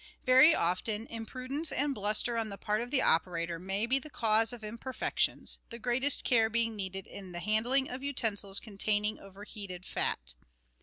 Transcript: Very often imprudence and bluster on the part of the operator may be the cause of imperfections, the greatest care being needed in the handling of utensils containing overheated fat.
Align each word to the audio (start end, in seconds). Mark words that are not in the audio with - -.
Very 0.25 0.55
often 0.55 1.05
imprudence 1.11 1.71
and 1.71 1.93
bluster 1.93 2.35
on 2.35 2.49
the 2.49 2.57
part 2.57 2.81
of 2.81 2.89
the 2.89 3.03
operator 3.03 3.59
may 3.59 3.85
be 3.85 3.99
the 3.99 4.09
cause 4.09 4.51
of 4.51 4.63
imperfections, 4.63 5.59
the 5.69 5.77
greatest 5.77 6.23
care 6.23 6.49
being 6.49 6.75
needed 6.75 7.05
in 7.05 7.33
the 7.33 7.39
handling 7.39 7.87
of 7.87 8.01
utensils 8.01 8.59
containing 8.59 9.19
overheated 9.19 9.85
fat. 9.85 10.33